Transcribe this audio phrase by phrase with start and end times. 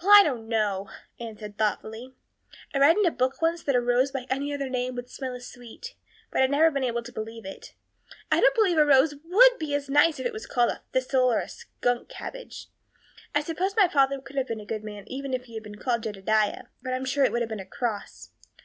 [0.00, 2.12] "Well, I don't know." Anne looked thoughtful.
[2.72, 5.34] "I read in a book once that a rose by any other name would smell
[5.34, 5.96] as sweet,
[6.30, 7.74] but I've never been able to believe it.
[8.30, 11.32] I don't believe a rose would be as nice if it was called a thistle
[11.32, 12.68] or a skunk cabbage.
[13.34, 15.80] I suppose my father could have been a good man even if he had been
[15.80, 18.30] called Jedediah; but I'm sure it would have been a cross.